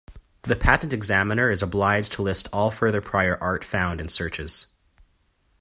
[0.41, 4.65] The patent examiner is obliged to list all further prior art found in searches.